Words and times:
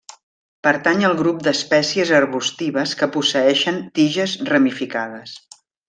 Pertany 0.67 1.03
al 1.09 1.13
grup 1.19 1.43
d'espècies 1.49 2.13
arbustives 2.21 2.97
que 3.03 3.09
posseeixen 3.19 3.79
tiges 4.01 4.35
ramificades. 4.53 5.37